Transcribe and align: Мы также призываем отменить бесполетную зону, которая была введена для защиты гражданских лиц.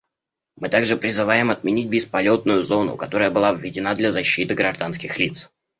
Мы 0.55 0.69
также 0.69 0.97
призываем 0.97 1.51
отменить 1.51 1.87
бесполетную 1.87 2.63
зону, 2.63 2.97
которая 2.97 3.29
была 3.29 3.51
введена 3.53 3.93
для 3.93 4.11
защиты 4.11 4.55
гражданских 4.55 5.19
лиц. 5.19 5.51